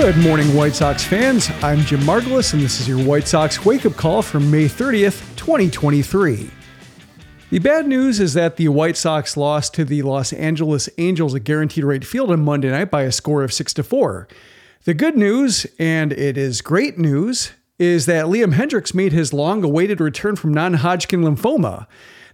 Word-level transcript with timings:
Good 0.00 0.16
morning, 0.16 0.56
White 0.56 0.74
Sox 0.74 1.04
fans. 1.04 1.50
I'm 1.62 1.80
Jim 1.80 2.00
Margalus, 2.00 2.54
and 2.54 2.62
this 2.62 2.80
is 2.80 2.88
your 2.88 3.04
White 3.04 3.28
Sox 3.28 3.66
wake 3.66 3.84
up 3.84 3.96
call 3.96 4.22
from 4.22 4.50
May 4.50 4.64
30th, 4.64 5.36
2023. 5.36 6.50
The 7.50 7.58
bad 7.58 7.86
news 7.86 8.18
is 8.18 8.32
that 8.32 8.56
the 8.56 8.68
White 8.68 8.96
Sox 8.96 9.36
lost 9.36 9.74
to 9.74 9.84
the 9.84 10.00
Los 10.00 10.32
Angeles 10.32 10.88
Angels 10.96 11.34
at 11.34 11.44
Guaranteed 11.44 11.84
Rate 11.84 12.06
Field 12.06 12.30
on 12.30 12.42
Monday 12.42 12.70
night 12.70 12.90
by 12.90 13.02
a 13.02 13.12
score 13.12 13.44
of 13.44 13.52
6 13.52 13.74
to 13.74 13.82
4. 13.82 14.26
The 14.84 14.94
good 14.94 15.18
news, 15.18 15.66
and 15.78 16.14
it 16.14 16.38
is 16.38 16.62
great 16.62 16.96
news, 16.96 17.52
is 17.78 18.06
that 18.06 18.24
Liam 18.24 18.54
Hendriks 18.54 18.94
made 18.94 19.12
his 19.12 19.34
long 19.34 19.62
awaited 19.62 20.00
return 20.00 20.34
from 20.34 20.54
non 20.54 20.74
Hodgkin 20.74 21.20
lymphoma. 21.20 21.86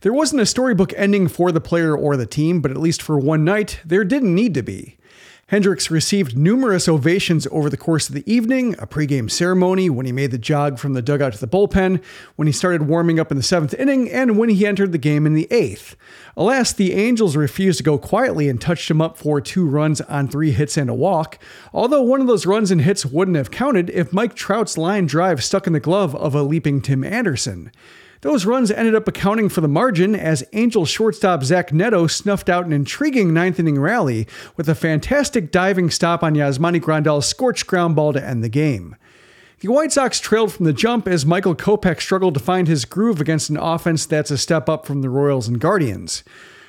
There 0.03 0.13
wasn't 0.13 0.43
a 0.43 0.47
storybook 0.47 0.93
ending 0.97 1.27
for 1.27 1.51
the 1.51 1.61
player 1.61 1.97
or 1.97 2.17
the 2.17 2.27
team, 2.27 2.61
but 2.61 2.71
at 2.71 2.77
least 2.77 3.03
for 3.03 3.19
one 3.19 3.45
night, 3.45 3.81
there 3.85 4.05
didn't 4.05 4.37
need 4.37 4.55
to 4.55 4.63
be. 4.63 4.99
Hendriks 5.49 5.91
received 5.91 6.37
numerous 6.37 6.89
ovations 6.89 7.47
over 7.53 7.71
the 7.71 7.77
course 7.77 8.09
of 8.09 8.17
the 8.17 8.29
evening, 8.33 8.75
a 8.81 8.87
pregame 8.87 9.31
ceremony 9.31 9.89
when 9.89 10.05
he 10.05 10.11
made 10.11 10.33
the 10.33 10.39
jog 10.39 10.77
from 10.77 10.95
the 10.95 11.01
dugout 11.03 11.35
to 11.35 11.39
the 11.39 11.47
bullpen, 11.47 12.03
when 12.35 12.47
he 12.47 12.53
started 12.53 12.89
warming 12.89 13.21
up 13.21 13.31
in 13.31 13.37
the 13.37 13.45
seventh 13.45 13.73
inning, 13.75 14.11
and 14.11 14.37
when 14.37 14.49
he 14.49 14.67
entered 14.67 14.91
the 14.91 14.99
game 14.99 15.25
in 15.25 15.35
the 15.35 15.47
eighth. 15.53 15.95
Alas, 16.37 16.73
the 16.73 16.95
Angels 16.95 17.37
refused 17.37 17.79
to 17.79 17.85
go 17.85 17.97
quietly 17.97 18.49
and 18.49 18.61
touched 18.61 18.91
him 18.91 19.01
up 19.01 19.17
for 19.17 19.41
two 19.41 19.69
runs 19.69 20.01
on 20.01 20.27
three 20.27 20.51
hits 20.51 20.77
and 20.77 20.91
a 20.91 20.95
walk, 20.95 21.39
although 21.73 22.03
one 22.03 22.21
of 22.21 22.27
those 22.27 22.45
runs 22.45 22.73
and 22.73 22.81
hits 22.81 23.07
wouldn't 23.07 23.37
have 23.37 23.53
counted 23.53 23.89
if 23.91 24.13
Mike 24.13 24.35
Trout's 24.35 24.77
line 24.77 25.07
drive 25.07 25.45
stuck 25.45 25.69
in 25.69 25.73
the 25.73 25.79
glove 25.79 26.13
of 26.17 26.35
a 26.35 26.43
leaping 26.43 26.83
Tim 26.83 27.05
Anderson. 27.05 27.71
Those 28.23 28.47
runs 28.47 28.71
ended 28.71 28.95
up 28.95 29.07
accounting 29.07 29.49
for 29.49 29.61
the 29.61 29.69
margin 29.69 30.15
as 30.15 30.45
Angels 30.53 30.89
shortstop 30.89 31.45
Zach 31.45 31.73
Neto 31.73 32.07
snuffed 32.07 32.49
out 32.49 32.67
an 32.67 32.73
intriguing 32.73 33.35
ninth 33.35 33.61
inning 33.61 33.79
rally 33.79 34.27
with 34.57 34.69
a 34.69 34.75
fantastic 34.75 35.53
diving 35.53 35.91
stop 35.91 36.23
on 36.23 36.35
Yasmani 36.35 36.81
Grandal's 36.81 37.27
scorched 37.27 37.67
ground 37.67 37.95
ball 37.95 38.13
to 38.13 38.25
end 38.25 38.43
the 38.43 38.49
game. 38.49 38.97
The 39.61 39.69
White 39.69 39.93
Sox 39.93 40.21
trailed 40.21 40.53
from 40.53 40.67
the 40.67 40.73
jump 40.73 41.09
as 41.09 41.25
Michael 41.25 41.55
Kopech 41.55 42.01
struggled 42.01 42.35
to 42.35 42.41
find 42.41 42.69
his 42.69 42.85
groove 42.85 43.21
against 43.21 43.49
an 43.49 43.57
offense 43.57 44.05
that's 44.05 44.31
a 44.31 44.39
step 44.39 44.69
up 44.69 44.87
from 44.87 45.03
the 45.03 45.09
Royals 45.09 45.49
and 45.49 45.59
Guardians. 45.59 46.23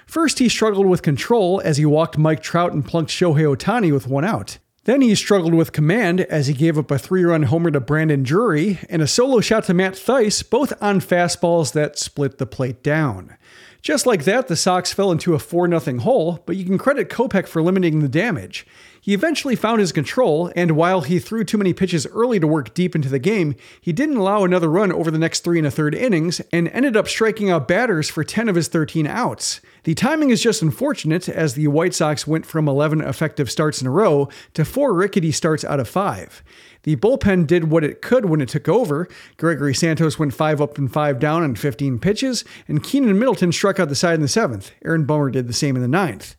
First, 0.06 0.40
he 0.40 0.47
struggled 0.47 0.85
with 0.85 1.02
control 1.02 1.62
as 1.66 1.75
he 1.75 1.85
walked 1.85 2.18
Mike 2.18 2.41
Trout 2.41 2.72
and 2.72 2.85
plunked 2.85 3.12
Shohei 3.12 3.56
Ohtani 3.56 3.91
with 3.91 4.08
one 4.08 4.24
out. 4.24 4.58
Then 4.87 5.01
he 5.01 5.15
struggled 5.15 5.53
with 5.53 5.73
command 5.73 6.21
as 6.21 6.47
he 6.47 6.53
gave 6.53 6.77
up 6.77 6.89
a 6.91 6.97
three 6.97 7.25
run 7.25 7.43
homer 7.43 7.69
to 7.71 7.81
Brandon 7.81 8.23
Drury 8.23 8.79
and 8.89 9.01
a 9.01 9.07
solo 9.07 9.41
shot 9.41 9.65
to 9.65 9.73
Matt 9.73 9.95
Thaiss, 9.95 10.49
both 10.49 10.71
on 10.81 11.01
fastballs 11.01 11.73
that 11.73 11.99
split 11.99 12.37
the 12.37 12.45
plate 12.45 12.83
down. 12.83 13.35
Just 13.81 14.05
like 14.05 14.23
that, 14.23 14.47
the 14.47 14.55
Sox 14.55 14.93
fell 14.93 15.11
into 15.11 15.33
a 15.33 15.39
4 15.39 15.77
0 15.77 15.99
hole, 15.99 16.41
but 16.45 16.55
you 16.55 16.63
can 16.63 16.77
credit 16.77 17.09
Kopech 17.09 17.47
for 17.47 17.61
limiting 17.61 17.99
the 17.99 18.07
damage. 18.07 18.65
He 19.07 19.13
eventually 19.13 19.56
found 19.56 19.79
his 19.79 19.94
control, 19.94 20.51
and 20.53 20.72
while 20.72 21.00
he 21.00 21.18
threw 21.18 21.45
too 21.45 21.57
many 21.57 21.72
pitches 21.72 22.06
early 22.07 22.41
to 22.41 22.45
work 22.45 22.73
deep 22.73 22.94
into 22.94 23.07
the 23.07 23.19
game, 23.19 23.56
he 23.79 23.94
didn't 23.94 24.18
allow 24.18 24.44
another 24.44 24.69
run 24.69 24.91
over 24.91 25.09
the 25.09 25.18
next 25.18 25.45
three 25.45 25.57
and 25.59 25.66
a 25.66 25.72
third 25.72 25.95
innings 25.95 26.41
and 26.51 26.68
ended 26.68 26.97
up 26.97 27.07
striking 27.07 27.50
out 27.50 27.69
batters 27.69 28.09
for 28.09 28.25
10 28.25 28.50
of 28.50 28.57
his 28.57 28.67
13 28.67 29.07
outs. 29.07 29.62
The 29.85 29.94
timing 29.94 30.29
is 30.29 30.44
just 30.44 30.62
unfortunate 30.62 31.29
as 31.29 31.53
the 31.53 31.69
White 31.69 31.94
Sox 31.94 32.28
went 32.28 32.46
from 32.46 32.67
11 32.67 33.00
effective 33.00 33.50
starts 33.50 33.79
in 33.79 33.88
a 33.88 33.91
row 33.91 34.28
to 34.56 34.66
four 34.66 34.94
rickety 34.94 35.31
starts 35.31 35.63
out 35.63 35.79
of 35.79 35.88
five. 35.88 36.44
The 36.84 36.97
bullpen 36.97 37.47
did 37.47 37.72
what 37.72 37.85
it 37.85 38.01
could 38.01 38.25
when 38.25 38.41
it 38.41 38.50
took 38.50 38.67
over. 38.67 39.07
Gregory 39.38 39.73
Santos 39.73 40.19
went 40.19 40.34
five 40.34 40.59
up 40.59 40.78
and 40.78 40.91
five 40.91 41.17
down 41.17 41.44
on 41.44 41.56
15 41.56 42.00
pitches, 42.00 42.44
and 42.67 42.84
Keynan 42.84 43.17
Middleton 43.17 43.53
struck 43.53 43.79
out 43.79 43.88
the 43.88 43.96
side 43.96 44.16
in 44.16 44.22
the 44.22 44.28
seventh. 44.28 44.72
Aaron 44.84 45.06
Bummer 45.06 45.29
did 45.29 45.47
the 45.47 45.53
same 45.53 45.78
in 45.78 45.81
the 45.81 45.88
ninth. 45.88 46.35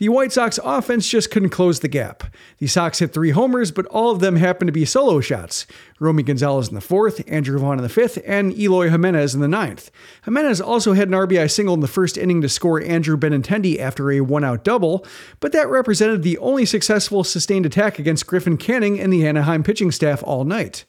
The 0.00 0.08
White 0.08 0.32
Sox 0.32 0.58
offense 0.64 1.06
just 1.06 1.30
couldn't 1.30 1.50
close 1.50 1.80
the 1.80 1.86
gap. 1.86 2.24
The 2.56 2.66
Sox 2.68 3.00
hit 3.00 3.12
three 3.12 3.32
homers, 3.32 3.70
but 3.70 3.84
all 3.88 4.10
of 4.10 4.20
them 4.20 4.36
happened 4.36 4.68
to 4.68 4.72
be 4.72 4.86
solo 4.86 5.20
shots. 5.20 5.66
Romy 5.98 6.22
Gonzalez 6.22 6.68
in 6.68 6.74
the 6.74 6.80
fourth, 6.80 7.22
Andrew 7.30 7.58
Vaughn 7.58 7.76
in 7.76 7.82
the 7.82 7.90
fifth, 7.90 8.18
and 8.24 8.58
Eloy 8.58 8.88
Jimenez 8.88 9.34
in 9.34 9.42
the 9.42 9.46
ninth. 9.46 9.90
Jimenez 10.24 10.58
also 10.58 10.94
had 10.94 11.08
an 11.08 11.14
RBI 11.14 11.50
single 11.50 11.74
in 11.74 11.80
the 11.80 11.86
first 11.86 12.16
inning 12.16 12.40
to 12.40 12.48
score 12.48 12.80
Andrew 12.80 13.18
Benintendi 13.18 13.78
after 13.78 14.10
a 14.10 14.22
one-out 14.22 14.64
double, 14.64 15.04
but 15.38 15.52
that 15.52 15.68
represented 15.68 16.22
the 16.22 16.38
only 16.38 16.64
successful 16.64 17.22
sustained 17.22 17.66
attack 17.66 17.98
against 17.98 18.26
Griffin 18.26 18.56
Canning 18.56 18.98
and 18.98 19.12
the 19.12 19.26
Anaheim 19.26 19.62
pitching 19.62 19.92
staff 19.92 20.22
all 20.24 20.44
night. 20.44 20.86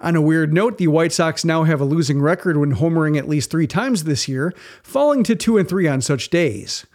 On 0.00 0.16
a 0.16 0.22
weird 0.22 0.54
note, 0.54 0.78
the 0.78 0.88
White 0.88 1.12
Sox 1.12 1.44
now 1.44 1.64
have 1.64 1.82
a 1.82 1.84
losing 1.84 2.22
record 2.22 2.56
when 2.56 2.76
homering 2.76 3.18
at 3.18 3.28
least 3.28 3.50
three 3.50 3.66
times 3.66 4.04
this 4.04 4.28
year, 4.28 4.54
falling 4.82 5.22
to 5.24 5.36
2 5.36 5.58
and 5.58 5.68
3 5.68 5.86
on 5.88 6.00
such 6.00 6.30
days. 6.30 6.86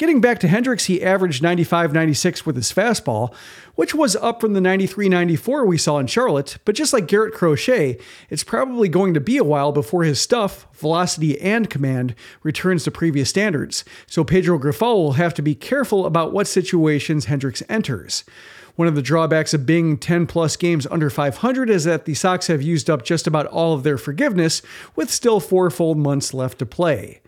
Getting 0.00 0.22
back 0.22 0.38
to 0.38 0.48
Hendriks, 0.48 0.86
he 0.86 1.02
averaged 1.02 1.42
95 1.42 1.92
96 1.92 2.46
with 2.46 2.56
his 2.56 2.72
fastball, 2.72 3.34
which 3.74 3.94
was 3.94 4.16
up 4.16 4.40
from 4.40 4.54
the 4.54 4.60
93 4.62 5.10
94 5.10 5.66
we 5.66 5.76
saw 5.76 5.98
in 5.98 6.06
Charlotte. 6.06 6.56
But 6.64 6.74
just 6.74 6.94
like 6.94 7.06
Garrett 7.06 7.34
Crochet, 7.34 7.98
it's 8.30 8.42
probably 8.42 8.88
going 8.88 9.12
to 9.12 9.20
be 9.20 9.36
a 9.36 9.44
while 9.44 9.72
before 9.72 10.04
his 10.04 10.18
stuff, 10.18 10.66
velocity, 10.72 11.38
and 11.38 11.68
command 11.68 12.14
returns 12.42 12.84
to 12.84 12.90
previous 12.90 13.28
standards. 13.28 13.84
So 14.06 14.24
Pedro 14.24 14.58
Grifol 14.58 14.94
will 14.94 15.12
have 15.12 15.34
to 15.34 15.42
be 15.42 15.54
careful 15.54 16.06
about 16.06 16.32
what 16.32 16.46
situations 16.46 17.26
Hendriks 17.26 17.62
enters. 17.68 18.24
One 18.76 18.88
of 18.88 18.94
the 18.94 19.02
drawbacks 19.02 19.52
of 19.52 19.66
being 19.66 19.98
10 19.98 20.26
plus 20.26 20.56
games 20.56 20.86
under 20.90 21.10
500 21.10 21.68
is 21.68 21.84
that 21.84 22.06
the 22.06 22.14
Sox 22.14 22.46
have 22.46 22.62
used 22.62 22.88
up 22.88 23.04
just 23.04 23.26
about 23.26 23.44
all 23.48 23.74
of 23.74 23.82
their 23.82 23.98
forgiveness, 23.98 24.62
with 24.96 25.10
still 25.10 25.40
four 25.40 25.68
full 25.68 25.94
months 25.94 26.32
left 26.32 26.58
to 26.60 26.64
play. 26.64 27.20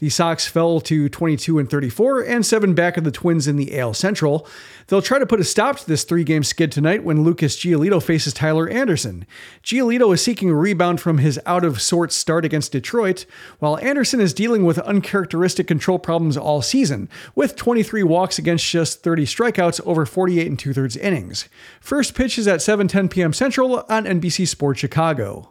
The 0.00 0.08
Sox 0.08 0.46
fell 0.46 0.80
to 0.80 1.10
22 1.10 1.58
and 1.58 1.68
34 1.68 2.22
and 2.22 2.44
7 2.44 2.74
back 2.74 2.96
of 2.96 3.04
the 3.04 3.10
Twins 3.10 3.46
in 3.46 3.56
the 3.56 3.78
AL 3.78 3.92
Central. 3.92 4.46
They'll 4.86 5.02
try 5.02 5.18
to 5.18 5.26
put 5.26 5.40
a 5.40 5.44
stop 5.44 5.78
to 5.78 5.86
this 5.86 6.04
three-game 6.04 6.42
skid 6.42 6.72
tonight 6.72 7.04
when 7.04 7.22
Lucas 7.22 7.54
Giolito 7.58 8.02
faces 8.02 8.32
Tyler 8.32 8.66
Anderson. 8.66 9.26
Giolito 9.62 10.14
is 10.14 10.22
seeking 10.24 10.48
a 10.48 10.54
rebound 10.54 11.02
from 11.02 11.18
his 11.18 11.38
out-of-sorts 11.44 12.16
start 12.16 12.46
against 12.46 12.72
Detroit, 12.72 13.26
while 13.58 13.76
Anderson 13.76 14.20
is 14.20 14.32
dealing 14.32 14.64
with 14.64 14.78
uncharacteristic 14.78 15.66
control 15.66 15.98
problems 15.98 16.38
all 16.38 16.62
season, 16.62 17.06
with 17.34 17.54
23 17.54 18.02
walks 18.02 18.38
against 18.38 18.64
just 18.64 19.02
30 19.02 19.26
strikeouts 19.26 19.82
over 19.86 20.06
48 20.06 20.46
and 20.46 20.58
two-thirds 20.58 20.96
innings. 20.96 21.46
First 21.78 22.14
pitch 22.14 22.38
is 22.38 22.48
at 22.48 22.60
7:10 22.60 23.10
p.m. 23.10 23.34
Central 23.34 23.84
on 23.90 24.04
NBC 24.06 24.48
Sports 24.48 24.80
Chicago. 24.80 25.50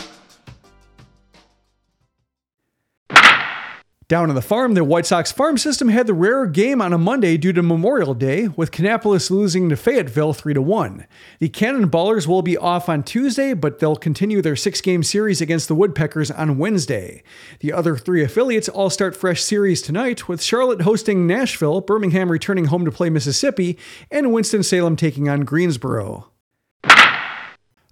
Down 4.11 4.27
on 4.27 4.35
the 4.35 4.41
farm, 4.41 4.73
the 4.73 4.83
White 4.83 5.05
Sox 5.05 5.31
farm 5.31 5.57
system 5.57 5.87
had 5.87 6.05
the 6.05 6.13
rare 6.13 6.45
game 6.45 6.81
on 6.81 6.91
a 6.91 6.97
Monday 6.97 7.37
due 7.37 7.53
to 7.53 7.63
Memorial 7.63 8.13
Day, 8.13 8.49
with 8.49 8.69
Kannapolis 8.69 9.31
losing 9.31 9.69
to 9.69 9.77
Fayetteville 9.77 10.33
3 10.33 10.53
1. 10.55 11.07
The 11.39 11.47
Cannonballers 11.47 12.27
will 12.27 12.41
be 12.41 12.57
off 12.57 12.89
on 12.89 13.03
Tuesday, 13.03 13.53
but 13.53 13.79
they'll 13.79 13.95
continue 13.95 14.41
their 14.41 14.57
six 14.57 14.81
game 14.81 15.01
series 15.01 15.39
against 15.39 15.69
the 15.69 15.75
Woodpeckers 15.75 16.29
on 16.29 16.57
Wednesday. 16.57 17.23
The 17.61 17.71
other 17.71 17.95
three 17.95 18.21
affiliates 18.21 18.67
all 18.67 18.89
start 18.89 19.15
fresh 19.15 19.41
series 19.41 19.81
tonight, 19.81 20.27
with 20.27 20.43
Charlotte 20.43 20.81
hosting 20.81 21.25
Nashville, 21.25 21.79
Birmingham 21.79 22.29
returning 22.29 22.65
home 22.65 22.83
to 22.83 22.91
play 22.91 23.09
Mississippi, 23.09 23.79
and 24.11 24.33
Winston-Salem 24.33 24.97
taking 24.97 25.29
on 25.29 25.45
Greensboro. 25.45 26.30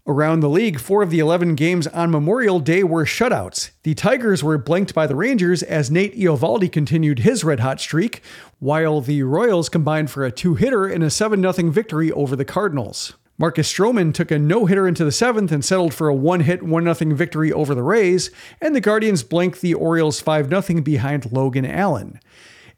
Around 0.09 0.39
the 0.39 0.49
league, 0.49 0.79
four 0.79 1.03
of 1.03 1.11
the 1.11 1.19
11 1.19 1.53
games 1.53 1.85
on 1.85 2.09
Memorial 2.09 2.59
Day 2.59 2.81
were 2.81 3.05
shutouts. 3.05 3.69
The 3.83 3.93
Tigers 3.93 4.43
were 4.43 4.57
blanked 4.57 4.95
by 4.95 5.05
the 5.05 5.15
Rangers 5.15 5.61
as 5.61 5.91
Nate 5.91 6.17
Eovaldi 6.17 6.71
continued 6.71 7.19
his 7.19 7.43
red 7.43 7.59
hot 7.59 7.79
streak, 7.79 8.23
while 8.57 9.01
the 9.01 9.21
Royals 9.21 9.69
combined 9.69 10.09
for 10.09 10.25
a 10.25 10.31
two 10.31 10.55
hitter 10.55 10.89
in 10.89 11.03
a 11.03 11.11
7 11.11 11.39
0 11.39 11.69
victory 11.69 12.11
over 12.11 12.35
the 12.35 12.43
Cardinals. 12.43 13.13
Marcus 13.37 13.71
Stroman 13.71 14.11
took 14.11 14.31
a 14.31 14.39
no 14.39 14.65
hitter 14.65 14.87
into 14.87 15.05
the 15.05 15.11
seventh 15.11 15.51
and 15.51 15.63
settled 15.63 15.93
for 15.93 16.07
a 16.07 16.15
one 16.15 16.39
hit, 16.39 16.63
1 16.63 16.91
0 16.91 17.15
victory 17.15 17.53
over 17.53 17.75
the 17.75 17.83
Rays, 17.83 18.31
and 18.59 18.75
the 18.75 18.81
Guardians 18.81 19.21
blanked 19.21 19.61
the 19.61 19.75
Orioles 19.75 20.19
5 20.19 20.49
0 20.49 20.81
behind 20.81 21.31
Logan 21.31 21.67
Allen. 21.67 22.19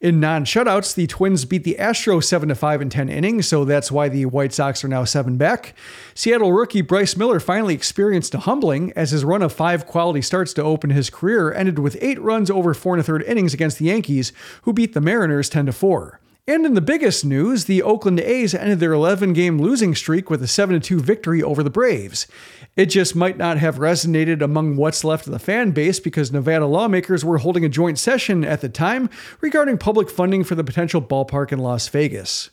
In 0.01 0.19
non 0.19 0.45
shutouts, 0.45 0.95
the 0.95 1.05
Twins 1.05 1.45
beat 1.45 1.63
the 1.63 1.75
Astros 1.79 2.23
7 2.23 2.55
5 2.55 2.81
in 2.81 2.89
10 2.89 3.07
innings, 3.07 3.47
so 3.47 3.63
that's 3.63 3.91
why 3.91 4.09
the 4.09 4.25
White 4.25 4.51
Sox 4.51 4.83
are 4.83 4.87
now 4.87 5.03
7 5.03 5.37
back. 5.37 5.75
Seattle 6.15 6.51
rookie 6.51 6.81
Bryce 6.81 7.15
Miller 7.15 7.39
finally 7.39 7.75
experienced 7.75 8.33
a 8.33 8.39
humbling 8.39 8.91
as 8.95 9.11
his 9.11 9.23
run 9.23 9.43
of 9.43 9.53
five 9.53 9.85
quality 9.85 10.23
starts 10.23 10.53
to 10.53 10.63
open 10.63 10.89
his 10.89 11.11
career 11.11 11.53
ended 11.53 11.77
with 11.77 11.99
eight 12.01 12.19
runs 12.19 12.49
over 12.49 12.73
four 12.73 12.95
and 12.95 13.01
a 13.01 13.03
third 13.03 13.21
innings 13.23 13.53
against 13.53 13.77
the 13.77 13.85
Yankees, 13.85 14.33
who 14.63 14.73
beat 14.73 14.95
the 14.95 15.01
Mariners 15.01 15.49
10 15.49 15.71
4. 15.71 16.20
And 16.51 16.65
in 16.65 16.73
the 16.73 16.81
biggest 16.81 17.23
news, 17.23 17.63
the 17.63 17.81
Oakland 17.81 18.19
A's 18.19 18.53
ended 18.53 18.81
their 18.81 18.91
11 18.91 19.31
game 19.31 19.57
losing 19.57 19.95
streak 19.95 20.29
with 20.29 20.43
a 20.43 20.47
7 20.47 20.81
2 20.81 20.99
victory 20.99 21.41
over 21.41 21.63
the 21.63 21.69
Braves. 21.69 22.27
It 22.75 22.87
just 22.87 23.15
might 23.15 23.37
not 23.37 23.57
have 23.57 23.77
resonated 23.77 24.41
among 24.41 24.75
what's 24.75 25.05
left 25.05 25.27
of 25.27 25.31
the 25.31 25.39
fan 25.39 25.71
base 25.71 26.01
because 26.01 26.29
Nevada 26.29 26.65
lawmakers 26.65 27.23
were 27.23 27.37
holding 27.37 27.63
a 27.63 27.69
joint 27.69 27.97
session 27.97 28.43
at 28.43 28.59
the 28.59 28.67
time 28.67 29.09
regarding 29.39 29.77
public 29.77 30.09
funding 30.09 30.43
for 30.43 30.55
the 30.55 30.63
potential 30.65 31.01
ballpark 31.01 31.53
in 31.53 31.59
Las 31.59 31.87
Vegas. 31.87 32.49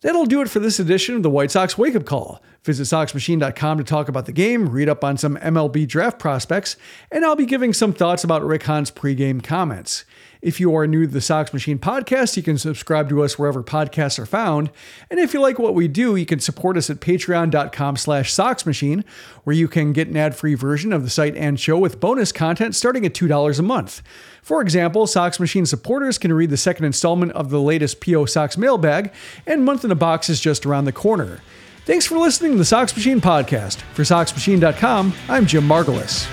That'll 0.00 0.26
do 0.26 0.40
it 0.40 0.50
for 0.50 0.58
this 0.58 0.80
edition 0.80 1.14
of 1.14 1.22
the 1.22 1.30
White 1.30 1.52
Sox 1.52 1.78
Wake 1.78 1.94
Up 1.94 2.04
Call. 2.04 2.42
Visit 2.64 2.82
SoxMachine.com 2.84 3.78
to 3.78 3.84
talk 3.84 4.08
about 4.08 4.26
the 4.26 4.32
game, 4.32 4.68
read 4.68 4.88
up 4.88 5.02
on 5.02 5.16
some 5.16 5.36
MLB 5.36 5.88
draft 5.88 6.18
prospects, 6.18 6.76
and 7.10 7.24
I'll 7.24 7.36
be 7.36 7.46
giving 7.46 7.72
some 7.72 7.94
thoughts 7.94 8.22
about 8.22 8.44
Rick 8.44 8.64
Hahn's 8.64 8.90
pregame 8.90 9.42
comments. 9.42 10.04
If 10.42 10.58
you 10.58 10.74
are 10.74 10.86
new 10.86 11.06
to 11.06 11.12
the 11.12 11.20
Sox 11.20 11.52
Machine 11.52 11.78
podcast, 11.78 12.36
you 12.36 12.42
can 12.42 12.58
subscribe 12.58 13.08
to 13.10 13.22
us 13.22 13.38
wherever 13.38 13.62
podcasts 13.62 14.18
are 14.18 14.26
found. 14.26 14.70
And 15.10 15.20
if 15.20 15.32
you 15.34 15.40
like 15.40 15.58
what 15.58 15.74
we 15.74 15.86
do, 15.88 16.16
you 16.16 16.24
can 16.24 16.40
support 16.40 16.76
us 16.76 16.88
at 16.90 17.00
patreon.com 17.00 17.96
slash 17.96 18.32
soxmachine, 18.32 19.04
where 19.44 19.56
you 19.56 19.68
can 19.68 19.92
get 19.92 20.08
an 20.08 20.16
ad-free 20.16 20.54
version 20.54 20.92
of 20.92 21.02
the 21.02 21.10
site 21.10 21.36
and 21.36 21.60
show 21.60 21.78
with 21.78 22.00
bonus 22.00 22.32
content 22.32 22.74
starting 22.74 23.04
at 23.06 23.14
$2 23.14 23.58
a 23.58 23.62
month. 23.62 24.02
For 24.42 24.60
example, 24.62 25.06
Sox 25.06 25.40
Machine 25.40 25.66
supporters 25.66 26.18
can 26.18 26.32
read 26.32 26.50
the 26.50 26.56
second 26.56 26.86
installment 26.86 27.32
of 27.32 27.50
the 27.50 27.60
latest 27.60 28.00
PO 28.02 28.26
Sox 28.26 28.56
mailbag, 28.56 29.12
and 29.46 29.64
Month 29.64 29.84
in 29.84 29.90
a 29.90 29.94
Box 29.94 30.30
is 30.30 30.40
just 30.40 30.64
around 30.64 30.86
the 30.86 30.92
corner. 30.92 31.40
Thanks 31.84 32.06
for 32.06 32.18
listening 32.18 32.52
to 32.52 32.58
the 32.58 32.64
Sox 32.64 32.94
Machine 32.94 33.20
podcast. 33.20 33.76
For 33.94 34.02
SoxMachine.com, 34.02 35.14
I'm 35.28 35.46
Jim 35.46 35.66
Margalus. 35.66 36.28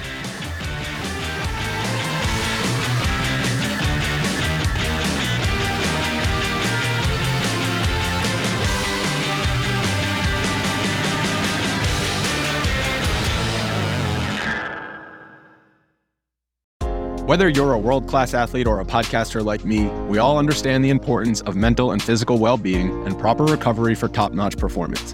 Whether 17.25 17.49
you're 17.49 17.73
a 17.73 17.77
world 17.77 18.07
class 18.07 18.33
athlete 18.33 18.67
or 18.67 18.79
a 18.79 18.85
podcaster 18.85 19.43
like 19.43 19.65
me, 19.65 19.85
we 20.07 20.17
all 20.17 20.37
understand 20.37 20.83
the 20.83 20.89
importance 20.89 21.41
of 21.41 21.57
mental 21.57 21.91
and 21.91 22.01
physical 22.01 22.37
well 22.37 22.57
being 22.57 22.89
and 23.05 23.19
proper 23.19 23.43
recovery 23.43 23.95
for 23.95 24.07
top 24.07 24.31
notch 24.31 24.57
performance. 24.57 25.13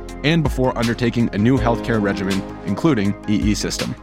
and 0.23 0.43
before 0.43 0.77
undertaking 0.77 1.29
a 1.33 1.37
new 1.37 1.57
healthcare 1.57 2.01
regimen, 2.01 2.41
including 2.65 3.15
EE 3.27 3.55
system. 3.55 3.95